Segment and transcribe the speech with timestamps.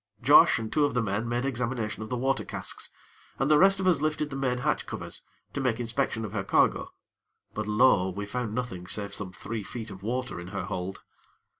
[0.19, 2.89] Josh and two of the men made examination of the water casks,
[3.37, 5.21] and the rest of us lifted the main hatch covers,
[5.53, 6.91] to make inspection of her cargo;
[7.53, 8.09] but lo!
[8.09, 11.01] we found nothing, save some three feet of water in her hold.